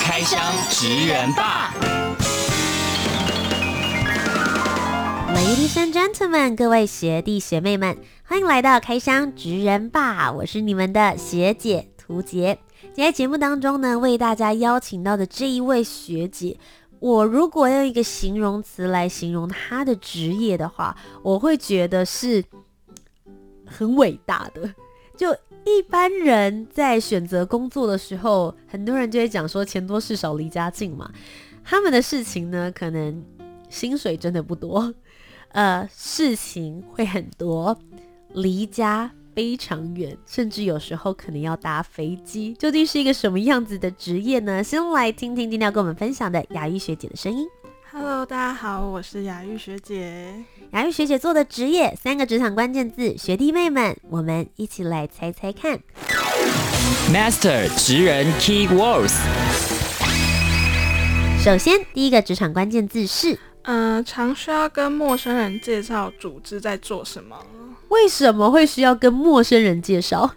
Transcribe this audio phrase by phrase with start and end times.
[0.00, 0.40] 开箱
[0.70, 1.74] 职人吧
[5.34, 10.32] ！Ladies and gentlemen，各位学弟学妹们，欢迎来到开箱职人吧！
[10.32, 12.58] 我是你们的学姐涂洁。
[12.94, 16.58] 今天节目当中呢，为大家邀请到的这一位学姐，
[17.00, 22.42] 我如果用一个形容词来形容她的职业的话，我会觉得是
[23.66, 24.74] 很伟大的。
[25.16, 31.10] 就一般人在选择工作的时候，很多人就会讲说钱多事少离家近嘛。
[31.64, 33.24] 他们的事情呢，可能
[33.70, 34.94] 薪水真的不多，
[35.52, 37.76] 呃，事情会很多，
[38.34, 42.52] 离家非常远，甚至有时候可能要搭飞机。
[42.54, 44.62] 究竟是一个什么样子的职业呢？
[44.62, 47.46] 先来听听今天要跟我们分享的雅医学姐的声音。
[47.96, 50.34] Hello，大家好，我是雅玉学姐。
[50.72, 55.78] 雅玉学姐做的职业，三个职场关键字，学弟妹们，我们一起来猜猜看。
[57.12, 59.14] Master 职人 Key Words。
[61.40, 67.46] 首先，第一个职场关键字是，呃，常需要跟陌生人介绍组织在做什么。
[67.90, 70.34] 为什么会需要跟陌生人介绍？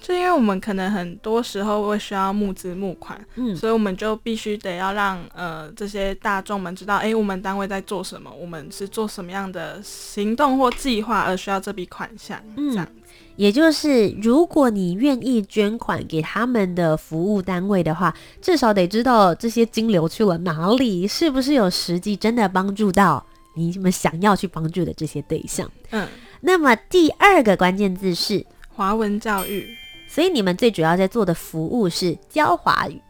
[0.00, 12.88] 就因为我们可能很多时候会需要募资募款，嗯，所以我们就必须得要让呃这些大众们知道，哎，我们单位在做什么，我们是做什么样的行动或计划而需要这笔款项，嗯，这样。
[13.36, 25.70] 也就是如果你愿意捐款给他们的服务单位的话，至少得知道这些金流去了哪里，是不是有实际真的帮助到你们想要去帮助的这些对象。
[25.90, 26.06] 嗯，
[26.40, 29.76] 那么第二个关键字是华文教育。
[30.12, 33.00] 所以你们最主要在做的服务是教华语，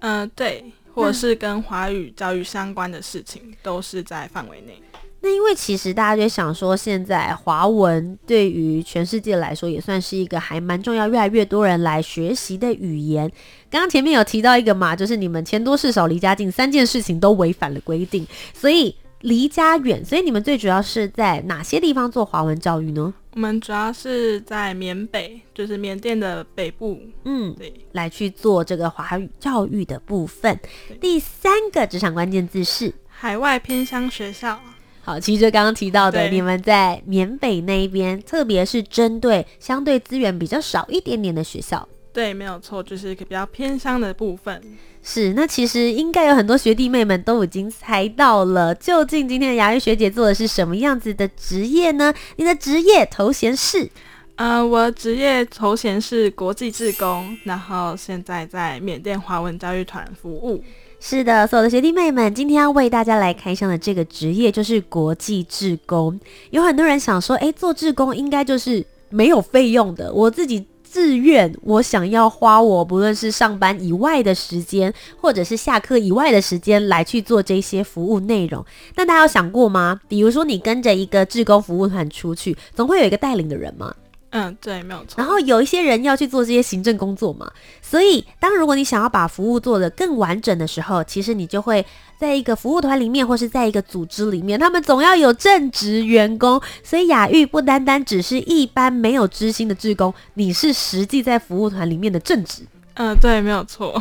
[0.00, 0.62] 嗯、呃，对，
[0.94, 4.80] 或者是跟华语教育相关的事情，都是在范围内。
[5.22, 13.30] 那因为其实大家就想说，现在华文对于全世界来说也算是一个还蛮重要，越来越多人来学习的语言。
[13.70, 20.04] 刚刚前面有提到一个嘛，就是你们钱多事少离家近，三件事情都违反了规定，所以离家远。
[20.04, 23.12] 所以你们最主要是在哪些地方做华文教育呢？
[23.32, 30.58] 我们主要是在缅北，就是缅甸的北部，嗯，对，来去做这个华语教育的部分。
[31.00, 34.60] 第三个职场关键字是海外偏乡学校。
[35.02, 41.88] 好，其实就刚刚提到的，你们在缅北那一边，特别是针对相对资源比较少一点点的学校。
[42.12, 44.60] 对，没有错，就是一个比较偏乡的部分。
[45.02, 52.12] 是，那其实应该有很多学弟妹们都已经猜到了，究竟今天的牙医学姐做的是什么样子的职业呢？
[52.36, 53.88] 你的职业头衔是？
[54.34, 60.62] 呃，我职业头衔是国际志工，然后现在在缅甸华文教育团服务。
[60.98, 66.18] 是的，所有的学弟妹们，今天要为大家来开箱的这个职业就是国际志工。
[66.50, 70.66] 有很多人想说，诶，做志工应该就是没有费用的，我自己。
[70.90, 78.64] 自愿，我想要花我不论是上班以外的时间，或者是下课以外的时间来去做这些服务内容。
[78.96, 80.00] 但大家有想过吗？
[80.08, 83.94] 比如说你跟着一个志工服务团出去，总会有一个带领的人吗？
[84.30, 85.14] 嗯，对，没有错。
[85.16, 87.50] 然后有一些人要去做这些行政工作嘛，
[87.82, 91.84] 所以当如果你想要把服务做得更完整的时候，其实你就会
[92.16, 96.60] 在一个服务团里面，或是在一个组织里面，他们总要有正职员工。
[96.84, 102.62] 所以雅玉不单单只是一般没有知心的职工，你是实际在服务团里面的正职。
[102.94, 104.00] 嗯，对，没有错。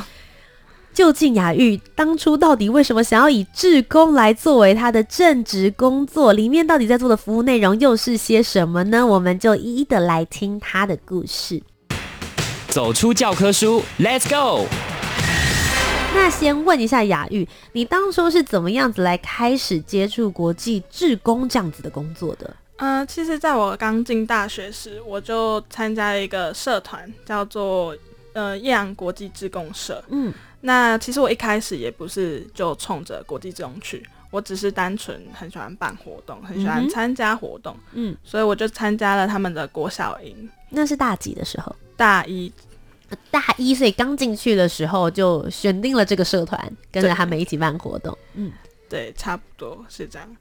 [1.00, 6.34] 究竟雅玉当初到底为什么想要以志工来作为他的正职工作？
[6.34, 9.08] 里面到底在做的服务内容又是些什么呢？
[9.08, 11.64] 我们就一一的来听他的故事。
[12.68, 14.68] 走出教科书，Let's go！
[16.14, 22.54] 那先问一下雅玉，你当初是怎么样子来开始接触国际志工这样子的工作的？
[22.76, 27.96] 嗯、呃，其实在我刚进大学时，我就参加了一个社团，叫做
[28.34, 30.04] 呃叶阳国际志工社。
[30.10, 30.34] 嗯。
[30.62, 40.50] 那其实我一开始也不是就冲着国际志工去，我只是单纯很喜欢办活动，很喜欢参加活动，嗯，所以我就参加了他们的国小营。
[40.70, 41.76] 那是大几的时候？
[41.96, 42.52] 大一，
[43.32, 48.18] 大一，所以刚进去的时候就选定了这个社团，跟着他们一起办活动。
[48.36, 48.52] 嗯，
[48.88, 50.38] 对，差不多是这样。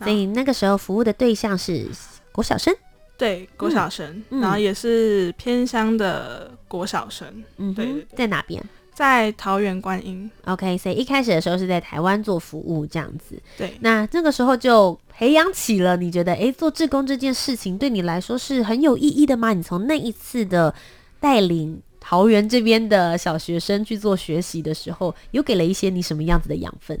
[0.00, 1.86] 所以那个时候服务的对象是
[2.32, 2.74] 国小生，
[3.16, 7.44] 对，国小生，嗯、然后也是偏乡的国小生。
[7.56, 8.62] 嗯，对，在哪边？
[8.92, 10.30] 在桃园观音。
[10.44, 13.40] OK，所以一开始的时候是在台湾做服务这样子。
[13.56, 19.52] 对，那那个时候就培养起了你觉得，诶，做志工这件事情对你来说是很有意义的吗？
[19.52, 20.74] 你从那一次的
[21.18, 26.98] 带领桃园这边的小学生去做学习的时候，有给了一些你什么样子的养分？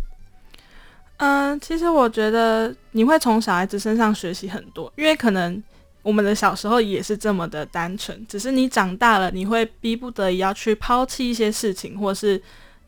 [1.18, 5.62] 嗯、呃，其实我觉得你会从小孩子身上学习很多，因为可能。
[6.02, 12.40] 我们的小时候也是这么的单纯，只是你长大了，你会逼不得已要去抛弃一些事情，或是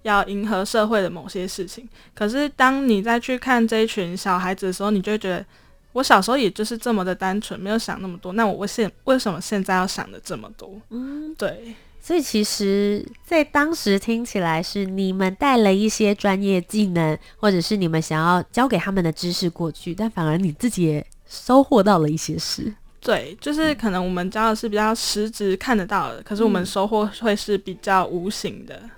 [0.02, 1.88] 要迎合社会的某些事情。
[2.14, 5.46] 可是当你再去看这一群小孩子的时候，你就会觉得，
[5.92, 8.32] 我小时候也就是这么的单纯，没有想那么多。
[8.32, 10.80] 那我为现为什么现在要想的这么多？
[10.90, 11.74] 嗯，对。
[12.00, 22.74] 所以其实，在当时听起来是你们带了一些专业技能，或者是你们想要教给他们的知识过去，但反而你自己也收获到了一些事。
[23.04, 28.74] 对，就是可能我们教的是比较实质看得到的，可是我们收获会是比较无形的。
[28.76, 28.90] 嗯、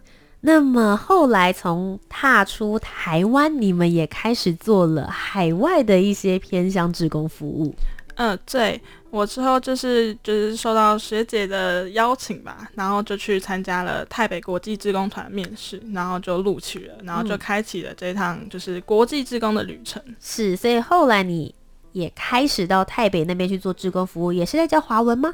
[0.42, 7.74] 那么后来从踏出台湾，你们也开始做了海外的一些偏乡职工服务。
[8.14, 8.80] 嗯、呃，对，
[9.10, 20.00] 我之后就是就是受到学姐的邀请吧，然后就去参加了台北国际志工团面试，然后就录取了，然后就开启了这一趟就是国际志工的旅程。
[20.20, 21.52] 是，所以后来你。
[21.96, 25.32] 也开始到泰北那边去做志工服务，也是在教华文吗？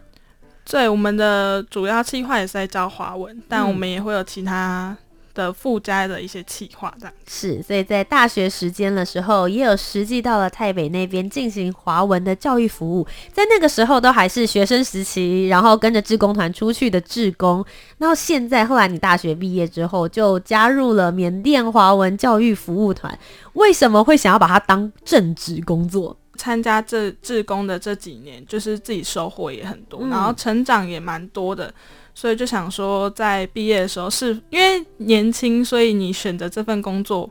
[0.65, 4.97] 对，我们的主要计划也是在教华文，但我们也会有其他
[5.35, 7.61] 的附加的一些企划，这样、嗯、是。
[7.65, 17.65] 所以在大学时间的时候，也有实际到了泰北那边进行华文的教育服务，在那个时候都还是学生时期，然后跟着志工团出去的志工。
[17.99, 23.19] 那现在后来你大学毕业之后，就加入了缅甸华文教育服务团，
[23.55, 26.17] 为什么会想要把它当正职工作？
[26.37, 31.73] 参加这志工的这几年，就是自己收获也很多，嗯、然后成长也蛮多的，
[32.15, 37.29] 所以就想说，在毕业的时候是因为年轻，所以你选择这份工作，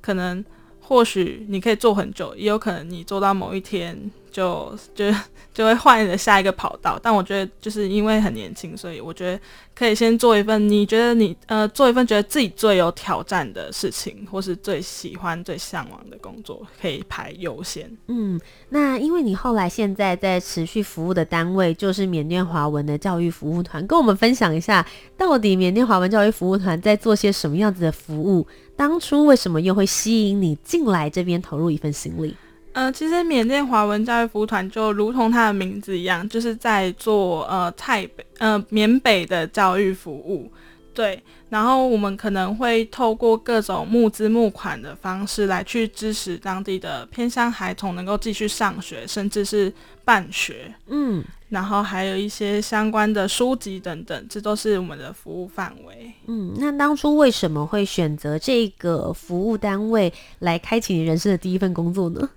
[0.00, 0.44] 可能
[0.80, 4.10] 或许你可以做很久，也有可能你做到某一天。
[4.38, 5.12] 就就
[5.52, 9.40] 就会换了下一个跑道，但我觉得就是因为很年轻，所以我觉得
[9.74, 17.90] 可以先做一份你觉得你呃做一份觉得自己最有挑战的事情，或是最喜欢、最向往的工作，可以排优先。
[18.06, 24.86] 嗯，那因为你后来现在在持续服务的单位就是缅甸华文的教育服务团，跟我们分享一下，
[25.16, 28.46] 到底缅甸华文教育服务团在做些什么样子的服务？
[28.76, 32.36] 当初为什么又会吸引你进来这边投入一份心力？
[32.78, 40.48] 呃，其实缅甸华文教育服务团就如同它的名字一样，就是在做呃泰北呃缅北的教育服务，
[40.94, 41.20] 对。
[41.48, 49.72] 然后我们可能会透过各种募资募款的方式来去支持当地的偏乡孩童能够继续上学，甚至是
[50.04, 51.24] 办学，嗯。
[51.48, 56.12] 然后还有一些相关的书籍等等，这都是我们的服务范围。
[56.28, 62.28] 嗯，那当初为什么会选择这个服务单位来开启你人生的第一份工作呢？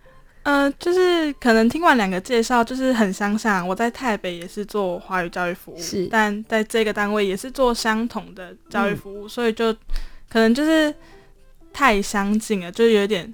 [0.44, 3.68] 嗯、呃，就是可能听完两个介绍，就是很相像。
[3.68, 9.72] 我在台北也是做华语教育服务，是，但在这个单位也是做相同的教育服务，嗯、所以就
[10.30, 10.94] 可能就是
[11.72, 13.32] 太相近了，就有点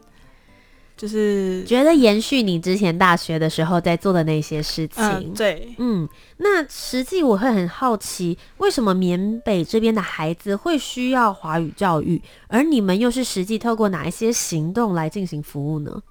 [0.97, 5.01] 就是觉得延续你之前大学的时候在做的那些事情。
[5.03, 16.01] 呃、对，嗯，那实际我会很好奇，为什么缅北这边的孩子会需要华语教育，而你们又是实际透过哪一些行动来进行服务呢？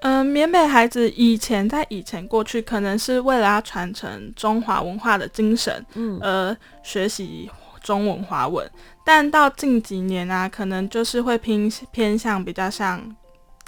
[0.00, 7.50] 嗯、呃，缅北孩子以前在以前过去，可能是为了要传承中华文化的精神，嗯，而学习
[7.82, 8.70] 中文华文。
[9.04, 13.16] 但到近几年啊，可能就是会偏偏向比较像，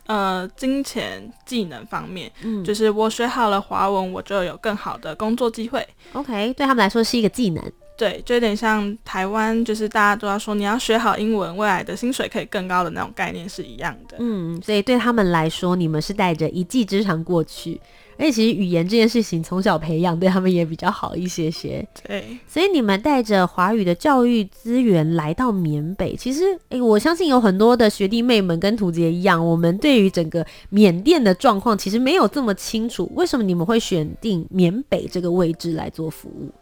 [0.07, 5.87] 呃，金钱技能方面，嗯，就是我学好了华文，我就有更好的工作机会。
[6.13, 7.63] OK，对他们来说是一个技能。
[7.97, 14.17] 对，就有点像台湾，就是大家都要说你要学好英文，未来的薪水可以更高的那种概念是一样的。
[14.19, 17.81] 嗯，所以对他们来说，你们是带着一技之长过去，
[18.19, 21.87] 而且其实语言这件事情从小培养对他们也比较好一些些。
[22.07, 33.11] 对，所以你们带着华语的教育资源来到缅北，其实诶，我相信有很多的学弟妹们跟图杰一样，我们对于整个缅甸的状况其实没有这么清楚。
[33.15, 36.53] 为什么你们会选定缅北这个位置来做服务？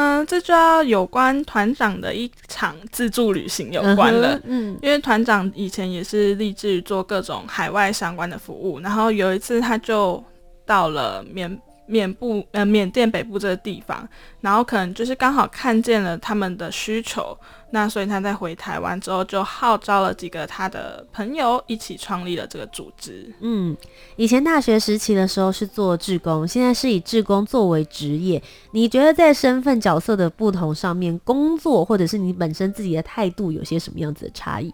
[0.00, 4.36] 嗯，这就要有关团长的一场自助旅行有关了。
[4.44, 10.22] 嗯，嗯，因为团长以前也是立志做各种海外相关的服务，然后有一次他就
[10.64, 14.06] 到了缅缅部呃缅甸北部这个地方，
[14.42, 17.36] 然后可能就是刚好看见了他们的需求，
[17.70, 23.32] 那所以他在回台湾之后就号召了几个他的朋友一起创立了这个组织。
[23.40, 23.74] 嗯，
[24.16, 28.42] 以前大学时期的时候是做志工，现在是以志工作为职业。
[28.72, 34.72] 你觉得在身份角色的不同上面，工作或者是你本身自己的态度有些什么样子的差异？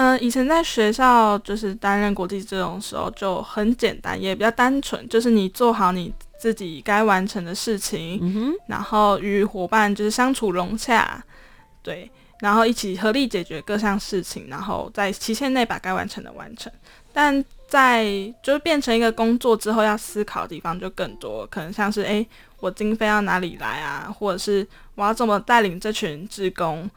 [0.00, 11.22] 嗯、呃，以前在学校就是担任国际志工的时候就很简单，也比较单纯，就是你做好你自己该完成的事情，嗯，然后与伙伴就是相处融洽，
[11.82, 16.72] 对，然后一起合力解决各项事情，然后在期限内把该完成的完成。
[17.12, 18.06] 但在
[18.42, 22.26] 就是变成一个工作之后，要思考的地方就更多，可能像是诶，
[22.60, 26.90] 我经费要哪里来啊，或者是我要怎么带领这群志工。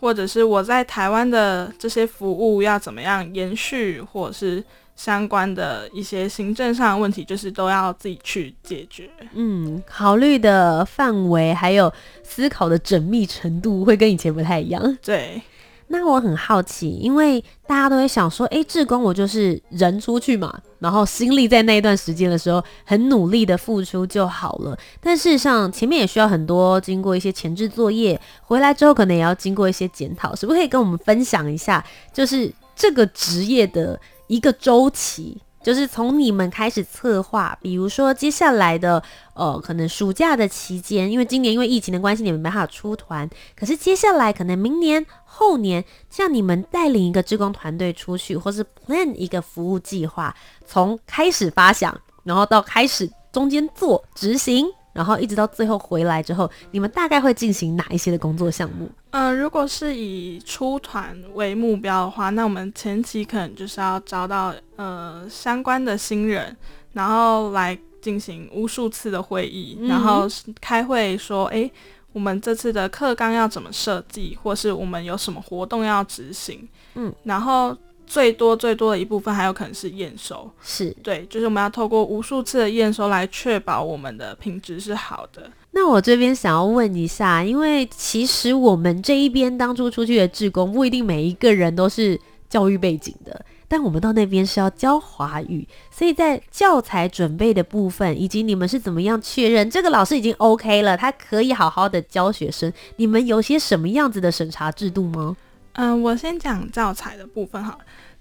[0.00, 4.62] 或者是我在台湾的这些服务要怎么样延续，或者是
[4.94, 9.10] 相关的一些行政上的问题，就是都要自己去解决。
[9.34, 14.98] 嗯，考虑的范围还有思考的缜密程度会跟以前不太一样。
[15.02, 15.40] 对。
[15.88, 24.76] 那我很好奇，因为大家都会想说，诶，志工我就是人出去嘛，然后心力在那一段时间的时候很努力的付出就好了。
[25.00, 35.40] 但事实上，前面也需要很多经过一些前置作业，回来之后可能也要经过一些检讨，可不可以跟我们分享一下，就是这个职业的一个周期？
[35.66, 39.02] 就是从你们开始策划，比如说接下来的
[39.34, 43.28] 呃，可能暑假的期间，因为今年因为疫情的关系，你们没办法出团。
[43.58, 50.32] 可是接下来可能明年、后年，像你们带领一个志工团队出去，或是 plan 一个服务计划，
[50.64, 54.68] 从开始发想，然后到开始中间做执行。
[54.92, 58.88] 然后一直到最后回来之后，你们大概会进行哪一些的工作项目？
[59.16, 66.54] 嗯、呃，如果是以出团为目标的话，那我们前期可能就是要招到呃相关的新人，
[66.92, 70.28] 然后来进行无数次的会议，嗯、然后
[70.60, 71.70] 开会说，哎，
[72.12, 77.74] 我们这次的课纲要怎么设计，或是我们有什么活动要执行，嗯，然后。
[78.08, 85.50] 最多最多的一部分还有可能是验收，是对，就是我们要透过无数次的验收来确保我们的品质是好的。
[85.76, 92.18] 那我这边想要问一下，因为其实我们这一边当初出去的志工不一定每一个人都是
[92.48, 105.36] 教育背景的，但我们到那边是要教华语，所以在教材准备的部分，以及你们是怎么样确认这个老师已经 OK 了，他可以好好的教学生，你们有些什么样子的审查制度吗？
[105.74, 107.76] 嗯、我先讲教材的部分哈。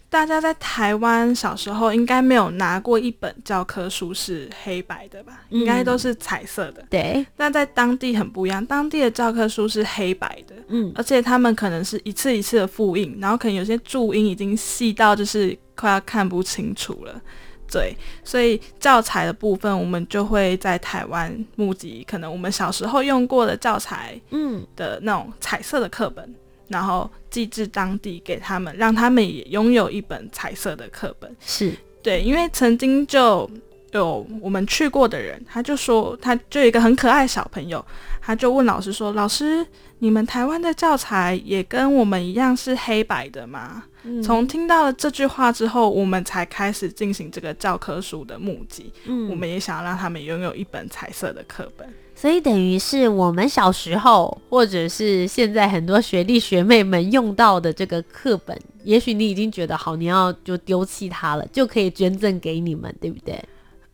[0.10, 5.42] 大家在台湾小时候应该没有拿过一本教科书是黑白的吧？
[5.50, 6.86] 嗯、应该都是彩色的。
[6.90, 7.26] 对。
[7.36, 17.22] 那在当地很不一样，当地的教科书是黑白的，嗯，而且他们可能是一次一次的复印，然后可能有些注音已经细到就是快要看不清楚了。
[17.70, 26.34] 对，所以教材的部分，我们就会在台湾募集可能我们小时候用过的教材，嗯，的那种彩色的课本。
[26.68, 31.36] 然后寄至当地给他们，让他们也拥有一本彩色的课本。
[31.40, 33.50] 是对，因为曾经就
[33.92, 37.84] 有我们去过的人，他就说，他就有一个很可爱的小朋友，
[38.22, 39.66] 他就问老师说：“老师，
[40.00, 48.94] 你们台湾的教材也跟我们一样是黑白的吗？”嗯，从听到了这句话之后，我们才开始进行这个教科书的募集。
[49.06, 51.92] 嗯，我们也想要让他们拥有一本彩色的课本。
[52.16, 63.44] 所以等于是我们小时候，或者是现在很多学弟学妹们用到的这个课本，也许你已经觉得好，你要就丢弃它了，就可以捐赠给你们，对不对？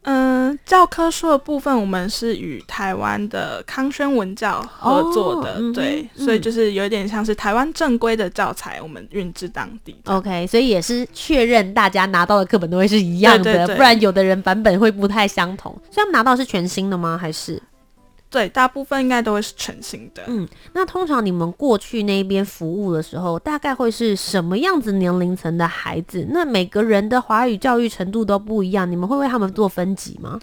[0.04, 9.96] 嗯、呃，教科书的部分，我们是与台湾的康轩文教合作的，哦、对，嗯、所以就是有点像是台湾正规的教材，我们运至当地。
[10.06, 15.72] OK，所以也是确认大家拿到的课本都会是一样的，对对对，不然有的人版本会不太相同。
[15.92, 17.16] 所以他们拿到是全新的吗？
[17.16, 17.62] 还是？
[18.32, 20.24] 对，大部分应该都会是全新的。
[20.28, 26.26] 嗯，那通常你们过去那边服务的时候，大概会是什么样子年龄层的孩子？
[26.30, 30.40] 那每个人的华语教育程度都不一样，你们会为他们做分级吗？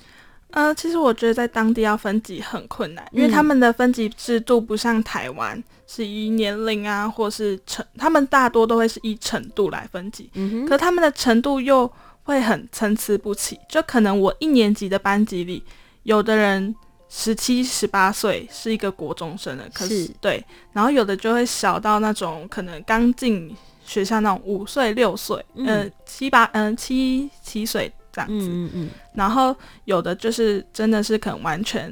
[0.50, 10.30] 呃，其实我觉得在当地要分级很困难，因为他们的分级制度不像台湾，嗯、是以年龄啊，或是程，他们大多都会是以程度来分级。
[10.68, 11.90] 可他们的程度又
[12.24, 15.62] 会很参差不齐，就可能我一年级的班级里，
[16.02, 16.74] 有的人。
[17.08, 20.10] 十七、十八岁是一个国中生了，可是，是。
[20.20, 28.90] 对，然后有的就会小到那种可能刚进学校那种五岁、六岁，嗯、呃，七八，嗯、呃，七七岁这样子，嗯嗯，嗯。
[29.14, 31.90] 然后有的就是真的是可能完全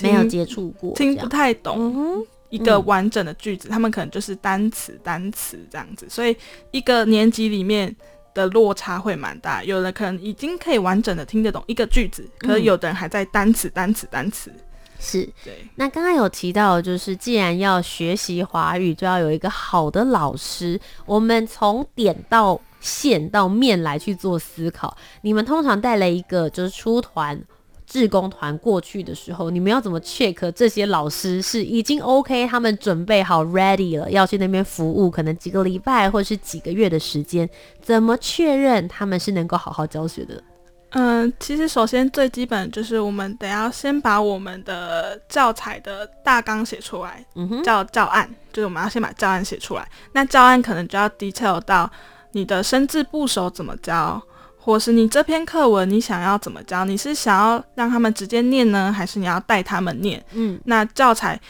[0.00, 6.36] 没有接触过，听不太懂一个完整的句子，嗯、他们可能就是单词单词这样子，所以
[6.72, 7.94] 一个年级里面
[8.34, 9.62] 的落差会蛮大。
[9.64, 14.52] 有的可能已经可以完整的听得懂一个句子，可是有的人还在单词、单词、单词。
[15.00, 15.64] 是，对。
[15.76, 20.80] 那刚刚有提到，就是既然要学习华语，就要有一个好的老师。
[21.06, 24.96] 我们从点到线到面来去做思考。
[25.22, 27.40] 你们通常带了一个就是出团。
[27.88, 37.48] 志工团过去的时候，你们要怎么 check 这些老师是已经 OK，他们准备好 ready 了，要去那边服务，可能几个礼拜或是几个月的时间，
[37.80, 40.42] 怎么确认他们是能够好好教学的？
[40.90, 49.88] 嗯，其实首先最基本就是我们得要先把我们的教材的大纲写出来，嗯哼，叫教案，就是我们要先把教案写出来。
[50.12, 51.90] 那教案可能就要 detail 到
[52.32, 54.22] 你的生字部首怎么教。
[54.68, 56.84] 或是你这篇课文你想要怎么教？
[56.84, 60.22] 你是想要让他们直接念呢，还是你要带他们念？
[60.34, 61.40] 嗯，那教材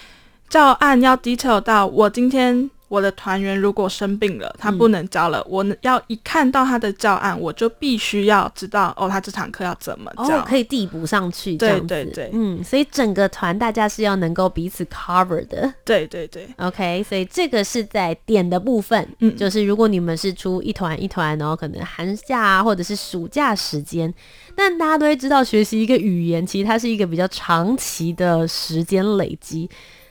[0.49, 2.71] 教案要 detail 到我今天。
[2.89, 11.57] 我的团员如果生病了，他不能教了，嗯、我要一看到他的教案，我就必须要知道哦，他这堂课要怎么教，哦、可以递补上去。
[11.57, 15.73] 对对对，嗯，所以整个团大家是要能够彼此 cover 的。
[15.85, 24.13] 对对对，OK，所以这个是在点的部分，嗯，就是如果你们是出一团一团，然后可能寒假啊，或者是暑假时间，
[24.57, 29.69] 但大家都会知道，学习一个语言其实它是一个比较长期的时间累积。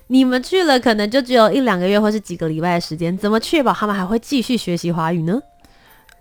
[0.09, 5.41] 你们去了，可能就只有一两个月，或是几个礼拜的时间，怎么确保他们还会继续学习华语呢？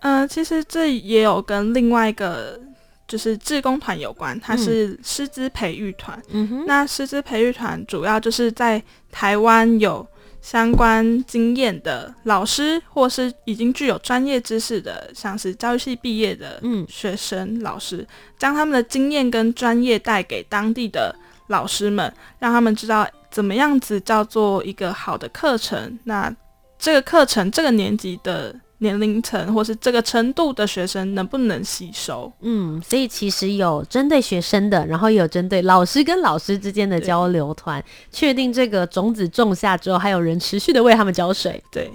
[0.00, 2.60] 嗯、呃，其实这也有跟另外一个
[3.06, 6.20] 就是志工团有关，它是师资培育团。
[6.30, 10.04] 嗯哼，那师资培育团主要就是在台湾有
[10.42, 21.14] 相关经验的老师，或是已经具有专业知识的，像是教育系毕业的学生、老师，将他们的经验跟专业带给当地的
[21.46, 23.06] 老师们，让他们知道。
[23.36, 25.98] 怎么样子叫做一个好的课程？
[26.04, 26.34] 那
[26.78, 32.32] 这个课程这个年级的年龄层，或是这个程度的学生能不能吸收？
[32.40, 41.62] 嗯，所以其实有针对学生的，然后也有针对老师跟老师之间的交流团，确定这个种子种下之后，还有人持续的为他们浇水。
[41.70, 41.92] 对。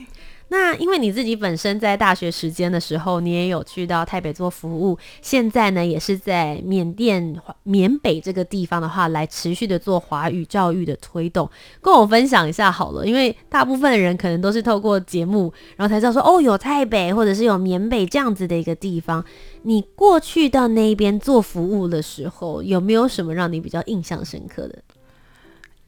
[0.54, 13.08] 那因为你自己本身在大学时间的时候，你也有去到台北做服务，现在呢也是在缅甸缅北这个地方的话，来持续的做华语教育的推动，跟我分享一下好了。
[13.08, 19.24] 因为大部分的人可能都是透过节目，然后才知道说哦，有台北或者是有缅北这样子的一个地方。
[19.62, 24.78] 你过去到那边做服务的时候，有没有什么让你比较印象深刻的？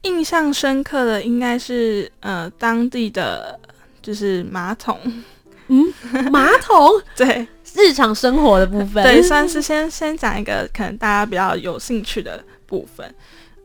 [0.04, 3.60] 印象深刻的应该是呃当地的。
[4.04, 5.00] 就是马桶，
[5.70, 5.92] 嗯，
[6.30, 6.78] 马桶，
[7.18, 13.16] 对，日常生活的部分，对，算是先先讲一个可能大家比较有兴趣的部分。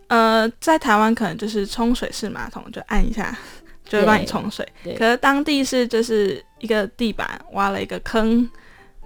[0.07, 3.37] 呃，在台湾可能就是冲水式马桶，就按一下
[3.85, 4.67] 就会帮你冲水。
[4.97, 8.49] 可是当地是就是一个地板挖了一个坑，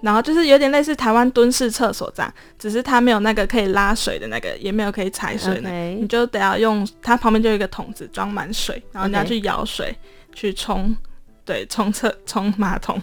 [0.00, 6.00] 然后就是有点类似台湾蹲式厕所这样，只是它没有那个可以拉水的那个，也没有可以踩水的那个，Okay.
[6.00, 9.96] 你就得要用它旁边就有一个桶子装满水，然后你要去舀水
[10.32, 10.96] 去冲。
[11.44, 13.00] 对，冲厕冲马桶，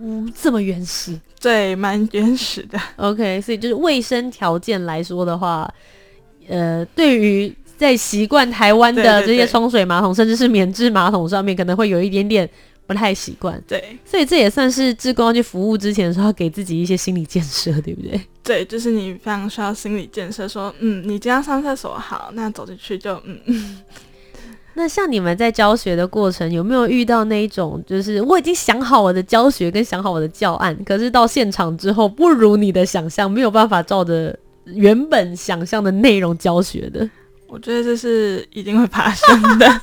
[0.00, 2.78] 嗯，这么原始，对，蛮原始的。
[2.96, 5.72] OK，所以就是卫生条件来说的话，
[6.46, 12.48] 呃，对于在习惯台湾的这些冲水马桶，甚至是免治马桶上面，可能会有一点点
[12.86, 13.62] 不太习惯。
[13.66, 18.20] 对，所以这也算是志工要去服务之前的时候，要给自己一些心理建设，对不对？
[18.44, 23.78] 对，就是你非常需要心理建设，说，嗯，你今天上厕所好，那走进去就，嗯嗯。
[24.78, 37.10] 那像你们在教学的过程，有没有遇到那一种，就是我已经想好我的教学跟想好我的教案，可是到现场之后不如你的想象，没有办法照着原本想象的内容教学的？
[37.48, 39.80] 我觉得这是一定会发生的。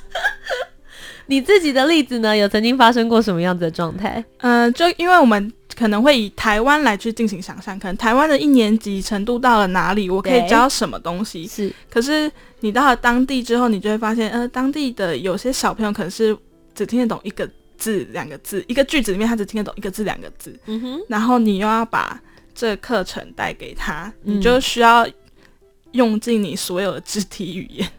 [1.28, 2.38] 你自己的例子呢？
[2.38, 4.24] 有曾经发生过什么样子的状态？
[4.38, 11.46] 嗯、呃，就因为我们可能会以台湾来去进行想象，可能台湾的一年级程度到了哪里，我可以教什么东西。
[11.46, 16.36] 是，可是你到了当地之后，你就会发现，呃，当地的有些小朋友可能是
[16.74, 20.58] 只听得懂一个字、两个字，一个句子里面他只听得懂一个字、两个字。
[20.66, 21.00] 嗯哼。
[21.10, 22.20] 然后你又要把
[22.54, 25.06] 这课程带给他，你就需要
[25.92, 27.90] 用尽你所有的肢体语言。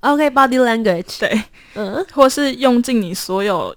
[0.00, 1.42] OK，body language，对，
[1.74, 3.74] 嗯，或是用尽你所有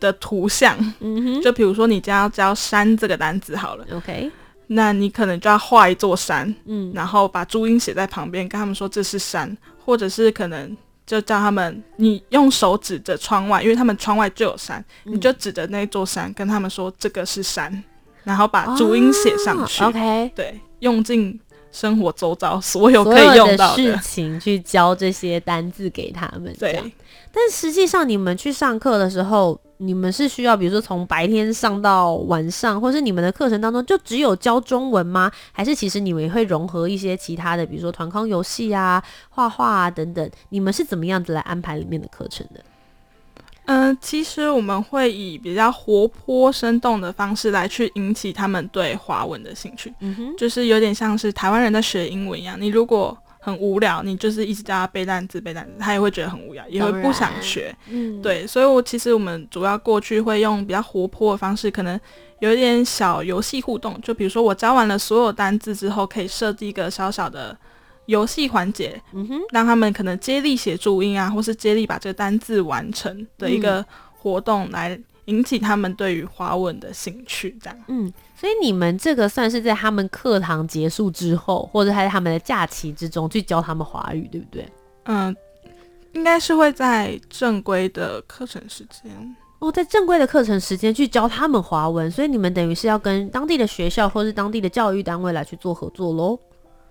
[0.00, 4.30] 的图像，嗯哼，就比如说你将要教“山”这个单词好了，OK，
[4.68, 17.82] 那你可能就要画一座山，嗯，然后把注音写在旁边，跟他们说这是山，或者是可能就叫他们，你用手指着窗外，因为他们窗外就有山，嗯，你就指着那座山跟他们说这个是山，
[18.24, 21.38] 然后把注音写上去，哦，OK，对，用尽
[21.70, 26.54] 生活周遭所有可以用到的事情去教这些单字给他们。
[26.58, 26.92] 对，
[27.32, 35.30] 但实际上你们去上课的时候，你们是需要，比如说从白天上到晚上，或是你们的课程当中就只有教中文吗？
[35.52, 40.28] 还是其实你们也会融合一些其他的，比如说团康游戏啊、画画啊等等？
[40.48, 42.64] 你们是怎么样子来安排里面的课程的？
[43.68, 49.92] 嗯、呃，其实我们会以比较活泼生动的方式来去引起他们对华文的兴趣。
[50.00, 52.56] 嗯哼，就是有点像是台湾人在学英文一样。
[52.58, 57.74] 你如果很无聊，你就是一直叫他背单词、背单词，他也会觉得很无聊，也会不想学。
[57.88, 62.00] 嗯，对，所以我其实我们主要过去会用比较活泼的方式，可能
[62.40, 64.00] 有一点小游戏互动。
[64.00, 67.56] 就比如说我教完了所有单字之后，可以设计一个小小的。
[68.08, 73.84] 游戏环节，嗯哼，让他们可能接力写注音啊，或是接力把这个单字完成的一个
[74.16, 77.78] 活动，来引起他们对于华文的兴趣，这样。
[77.88, 84.66] 嗯，所以你们这个算是在他们课堂结束之后，或者还是他们的假期之中去教他们华语，对不对？
[85.04, 85.36] 嗯，
[86.14, 96.38] 应该是会在正规的课程时间哦，在正规的课程时间去教他们华文，所以你们等于是要跟当地的学校或是当地的教育单位来去做合作喽。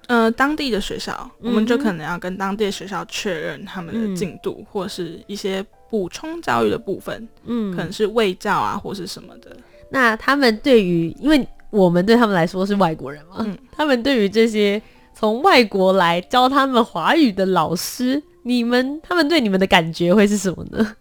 [0.07, 9.55] 呃，当地的学校，嗯、我们就可能要跟当地的学校确认他们的进度，嗯、或是一些补充教育的部分，嗯，可能是卫教啊，或是什么的。
[9.89, 14.81] 那他们对于，因为我们对他们来说是外国人嘛，嗯，他们对于这些
[15.13, 20.95] 从外国来教他们华语的老师，你们他们对你们的感觉会是什么呢？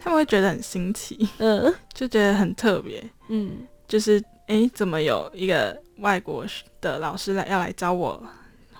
[0.00, 3.50] 他们会觉得很新奇， 嗯，就觉得很特别，嗯，
[3.86, 6.44] 就是哎、欸，怎么有一个外国
[6.80, 8.20] 的老师来要来教我？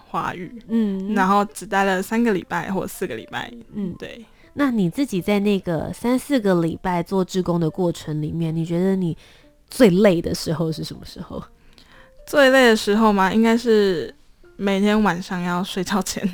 [0.09, 4.25] 华语，嗯，然后只待了三个礼拜或四个礼拜，嗯，对。
[4.55, 9.17] 那你自己在那个三四个礼拜做志工的过程里面，你觉得你
[9.69, 11.41] 最累的时候是什么时候？
[12.27, 13.33] 最累的时候吗？
[13.33, 14.13] 应该是
[14.57, 16.27] 每天晚上要睡觉前。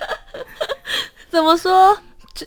[1.28, 1.96] 怎么说？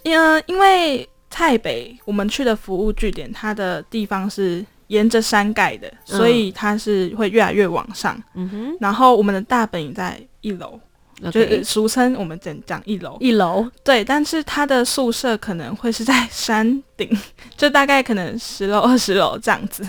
[0.03, 0.13] 因
[0.45, 4.65] 因为台北我们去的服务据点，它的地方是。
[4.87, 8.21] 沿着山盖的，所以它是会越来越往上。
[8.35, 10.79] 嗯哼，然后我们的大本营在一楼
[11.21, 11.31] ，Okay.
[11.31, 13.17] 就是俗称我们讲讲一楼。
[13.19, 17.09] 一楼对，但是他的宿舍可能会是在山顶，
[17.55, 19.85] 就大概可能十楼、二十楼这样子。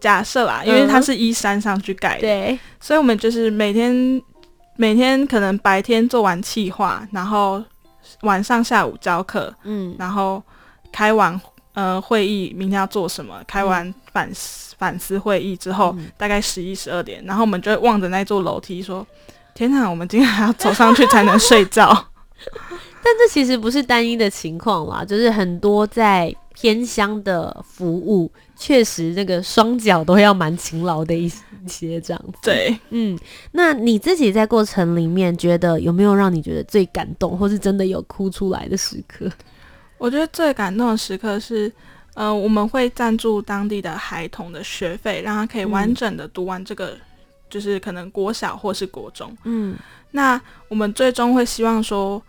[0.00, 4.20] 假设啦，因为它是依山上去盖的，对，所以我们就是每天
[4.76, 7.62] 每天可能白天做完气化，然后
[8.22, 10.42] 晚上下午教课，嗯，然后
[10.90, 11.40] 开完。
[11.74, 13.42] 呃，会议明天要做什么？
[13.46, 19.06] 开完反思、嗯、反思会议之后，嗯、大概十一十二点，然后我们就会望着那座楼梯说
[19.54, 21.88] ：“天哪，我们今天还要走上去才能睡觉。
[23.04, 31.28] ”但这其实不是单一的情况啦，就是很多在偏乡的服务，确实那个双脚都要蛮勤劳的一
[31.66, 32.38] 些这样子。
[32.42, 33.18] 对，嗯，
[33.52, 39.28] 那你自己在过程里面觉得有没有让你觉得最感动，或是真的有哭出来的时刻？
[40.02, 41.72] 我觉得最感动的时刻是，
[42.14, 47.00] 呃，我们会赞助当地的孩童的学费，让他可以完整的读完这个，嗯、
[47.48, 49.32] 就是可能国小或是国中。
[49.44, 49.76] 嗯，
[50.10, 52.20] 那我们最终会希望说，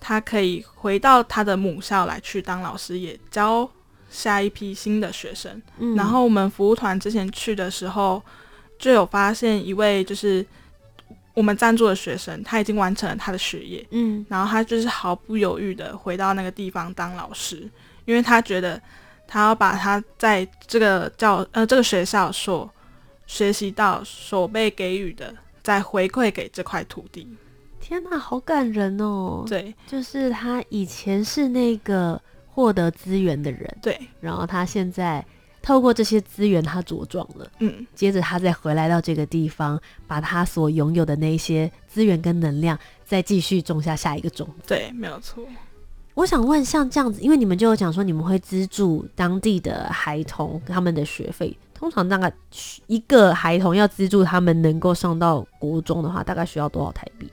[0.00, 3.70] 他可以回到他的母校来去当老师，也教
[4.08, 5.60] 下一批新的学生。
[5.76, 8.22] 嗯，然后我们服务团之前去的时候，
[8.78, 10.46] 就有发现一位就是。
[11.38, 17.70] 我们赞助的学生，他已经完成了他的学业，嗯，然后他就是毫不犹豫的回到那个地方当老师，
[18.06, 18.82] 因为他觉得
[19.24, 22.68] 他要把他在这个教呃这个学校所
[23.28, 27.28] 学习到、所被给予的，再回馈给这块土地。
[27.80, 29.44] 天哪，好感人哦！
[29.46, 35.24] 对，就是他以前是那个获得资源的人，对，然后他现在。
[35.68, 37.46] 透过这些资源，他茁壮了。
[37.58, 44.68] 嗯，接着他再回来到这个地方，把他所拥有的那些资源跟能量，再继续种下下一个种子。
[44.68, 45.44] 对，没有错。
[46.14, 52.32] 我想问，像这样子，因为你们就有讲说，你们会资助当地的孩童他们的学费，通常大概
[52.86, 57.30] 一个孩童要资助他们能够上到国中的话，大概需要多少台币？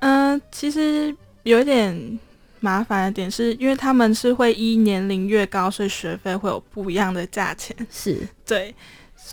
[0.00, 2.18] 嗯、呃，其实有一点。
[2.64, 7.76] 麻烦的点是因为他们是会依年龄越高，所以学费会有不一样的价钱。
[7.90, 8.74] 是对，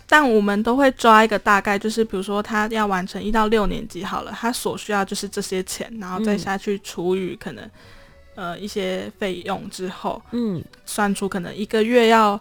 [0.05, 7.63] 但我们都会抓一个大概，就是比如说他要完成一到六年级好了，他所需要就是这些钱，然后再下去除以可能、
[8.35, 12.37] 嗯、呃一些费用之后，嗯，算出可能一个月要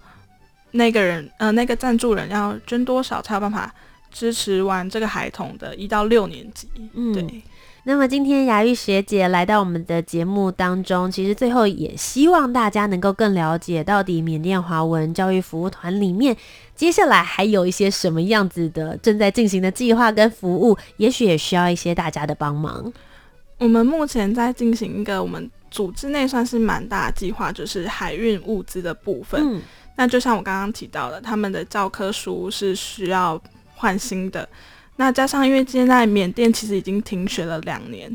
[0.73, 3.73] 那个人呃那个赞助人要捐多少才有办法
[4.11, 6.69] 支持完这个孩童的一到六年级。
[6.95, 7.43] 嗯，对。
[7.85, 16.37] 那么今天雅玉学姐来到我们的节目当中，其实最后也希望大家能够更了解到底缅甸华文教育服务团里面
[16.77, 22.93] 接下来还有一些什么样子的正在进行的计划跟服务，也许也需要一些大家的帮忙。
[23.57, 29.41] 我们目前在进行一个我们组织内算是蛮大的计划，就是海运物资的部分。
[29.43, 29.63] 嗯，
[29.97, 33.41] 那就像我刚刚提到的，他们的教科书是需要
[33.75, 34.47] 换新的。
[35.01, 38.15] 那加上，因为现在缅甸其实已经停学了两年，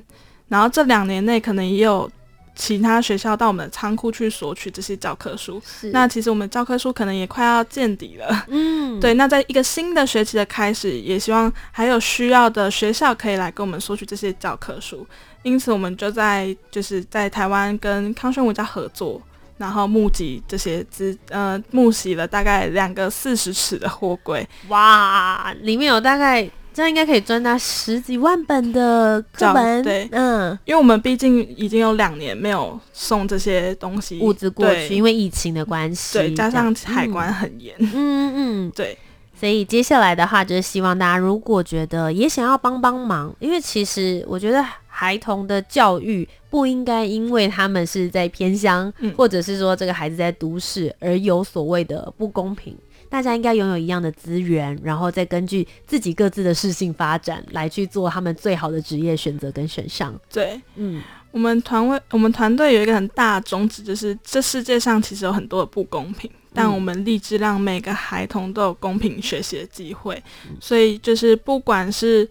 [0.49, 2.07] 然后这两年内可能也有
[2.53, 5.59] 其他学校到我们的仓库去索取这些教科书。
[5.65, 5.89] 是。
[5.89, 8.45] 那其实我们教科书可能也快要见底了。
[8.49, 8.97] 嗯。
[9.01, 9.15] 对。
[9.15, 15.03] 那在一个新的学期的开始，也希望还有需要的学校可以来跟我们索取这些教科书。
[15.41, 19.19] 因此，我们就在就是在台湾跟康轩文家合作，
[19.57, 24.47] 然后募集这些资，呃，募集了大概两个四十尺的货柜。
[24.67, 26.47] 哇，里面有大概。
[26.75, 37.91] 这样应该可以赚到十几万本的课本，对，嗯，因为我们毕竟已经有两年没有送这些东西物资过去，因为疫情的关系，对，加上海关很严，嗯。
[37.93, 38.97] 嗯嗯，对，
[39.39, 52.75] 所以接下来的话就是希望大家如果觉得也想要帮帮忙，因为其实我觉得孩童的教育不应该因为他们是在偏乡，嗯，或者是说这个孩子在都市而有所谓的不公平。
[53.09, 60.13] 大家应该拥有一样的资源，然后再根据自己各自的事性发展来去做他们最好的职业选择跟选项。
[60.31, 70.21] 对，嗯，我们团位我们团队有一个很大的宗旨，就是这世界上其实有很多的不公平，但我们立志让每个孩童都有公平学习的机会。
[70.49, 72.29] 嗯，所以就是不管是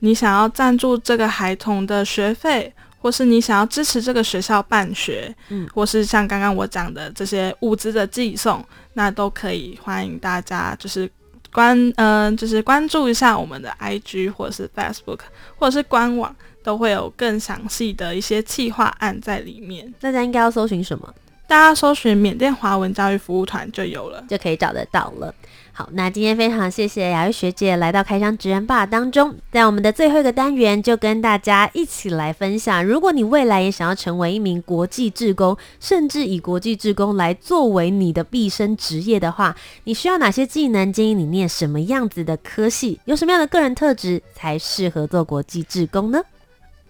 [0.00, 2.72] 你想要赞助这个孩童的学费。
[3.00, 11.10] 或是你想要支持这个学校办学，嗯，或是像刚刚我讲的这些物资的寄送，那都可以欢迎大家就是
[11.52, 15.20] 关嗯、呃，就是关注一下我们的 IG 或者是 Facebook
[15.56, 19.92] 或者是官网，都会有更详细的一些企划案在里面。
[19.98, 21.14] 大家应该要搜寻什么？
[21.48, 25.34] 大家搜寻缅甸华文教育服务团就有了，就可以找得到了。
[25.72, 40.92] 好，那今天非常谢谢雅玉学姐来到开箱职人吧当中，在我们的最后一个单元，就跟大家一起来分享，如果你未来也想要成为一名国际志工，甚至以国际志工来作为你的毕生职业的话，你需要哪些技能？
[40.92, 43.00] 建议你念什么样子的科系？
[43.04, 46.20] 有什么样的个人特质才适合做国际志工呢？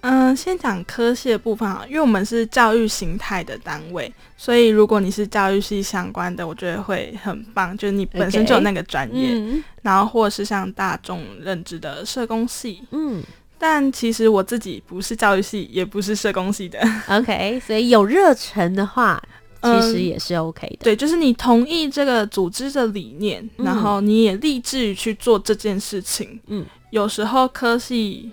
[0.03, 9.57] 嗯，先讲科系的部分啊，因为我们是教育形态的单位，所以如果你是教育系相关的，我觉得会很棒，就是你本身就有那个专业，Okay.
[9.57, 13.23] 嗯、然后或者是像大众认知的社工系，嗯，
[13.59, 19.23] 但其实我自己不是教育系，也不是社工系的，OK，所以有热忱的话，
[19.63, 28.31] 其实也是 OK 的，嗯，对，就是你同意这个组织的理念，嗯、然后你也立志于去做这件事情，嗯，有时候科系。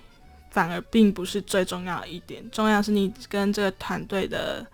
[0.57, 4.65] 反而并不是最重要的一点，重要是你跟这个团队的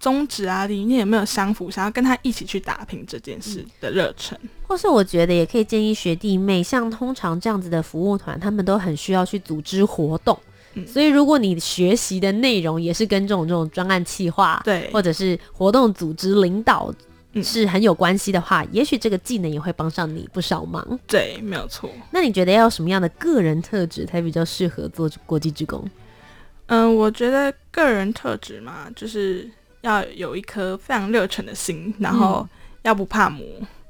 [0.00, 4.36] 宗旨啊、理念有没有相符，想要跟他一起去打拼这件事的热忱。
[4.42, 10.36] 嗯，或是我觉得也可以建议学弟妹，像通常这样子的服务团，他们都很需要去组织活动。
[10.74, 16.92] 嗯，所以如果你学习的内容也是跟这种这种专案企划，对，或者是活动组织领导。
[17.40, 20.98] 是很有关系的话，也许这个技能也会帮上你不少忙。
[21.06, 21.88] 对，没有错。
[22.10, 25.88] 那你觉得要有什么样的个人特质才比较适合做国际职工？
[26.66, 29.48] 嗯，我觉得个人特质嘛，就是
[29.82, 32.46] 要有一颗非常热忱的心，然后
[32.82, 33.46] 要不怕磨，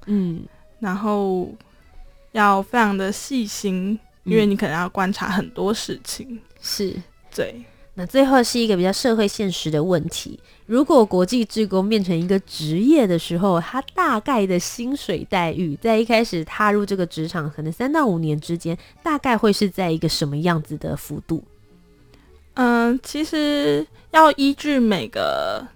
[0.07, 0.43] 嗯，
[0.81, 1.53] 然后
[2.33, 6.41] 要非常的细心，因为你可能要观察很多事情。
[6.61, 6.95] 是，
[7.35, 7.63] 对。
[7.95, 21.45] 那最后是一个比较社会现实的问题：如果国际职工变成一个职业的时候，他大概的薪水待遇，在一开始踏入这个职场，可能三到五年之间，大概会是在一个什么样子的幅度？
[22.55, 25.67] 嗯，其实要依据每个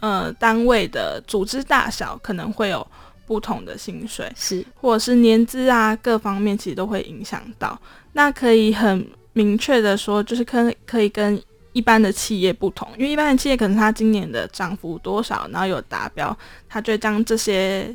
[0.00, 2.86] 呃单位的组织大小，可能会有
[3.26, 7.80] 不同的薪水，是或者是年资啊，各方面其实都会影响到。
[8.12, 16.36] 那可以很明确的说，就是可可以跟一般的企业不同，因为一般的企业可能他今年的涨幅多少，然后有达标，
[16.68, 17.94] 他就将这些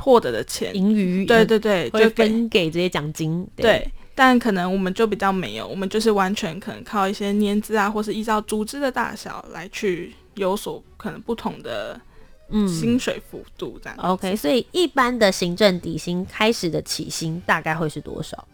[0.00, 3.46] 获得的钱盈余，对对对，就分给这些奖金。
[3.56, 12.00] 对，对，但可能我们就比较没有，我们就是完全可能靠一些年资啊，或是依照组织的大小来去有所可能不同的
[12.50, 13.96] 嗯薪水幅度这样。
[14.00, 14.10] 嗯。
[14.10, 18.46] OK，所以一般的行政底薪开始的起薪大概会是多少？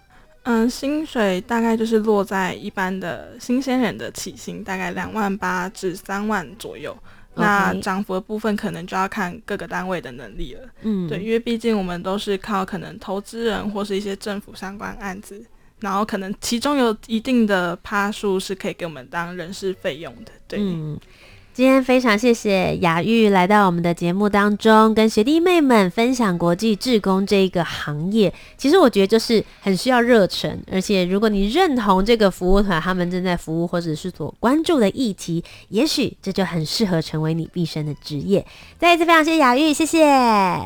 [0.45, 6.97] 嗯，薪水大概就是落在一般的新鲜人的起薪，大概两万八至三万左右。
[7.37, 10.61] 那涨幅的部分可能就要看各个单位的能力了。
[10.83, 15.45] 嗯，对，因为毕竟我们都是靠可能投资人或是一些政府相关案子
[15.81, 20.61] 然后可能其中有一定的趴数是可以给我们当人事费用的，对。
[20.61, 20.99] 嗯
[21.55, 28.35] 今天非常谢谢雅玉来到我们的节目当中，跟学弟妹们分享国际志工这一个行业。
[28.59, 38.45] 其实我觉得就是很需要热忱，而且如果你认同这个服务团他们正在服务或者是所关注的议题，也许这就很适合成为你毕生的职业。
[38.77, 40.05] 再一次非常谢谢雅玉，谢谢，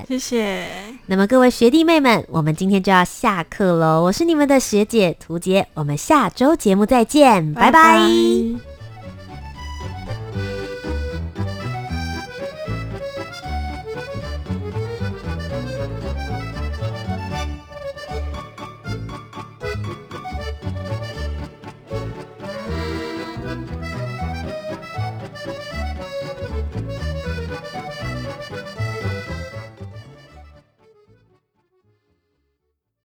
[0.08, 0.66] 谢谢。
[1.04, 4.02] 那么各位学弟妹们，我们今天就要下课喽。
[4.04, 8.67] 我是你们的学姐涂洁，我们下周节目再见，拜拜。